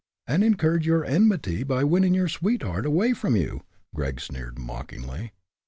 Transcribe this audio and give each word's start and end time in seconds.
"And 0.25 0.43
incurred 0.43 0.83
your 0.83 1.05
enmity 1.05 1.61
by 1.61 1.83
winning 1.83 2.15
your 2.15 2.27
sweetheart 2.27 2.87
away 2.87 3.13
from 3.13 3.35
you!" 3.35 3.61
Gregg 3.93 4.19
sneered, 4.19 4.57
mockingly. 4.57 5.31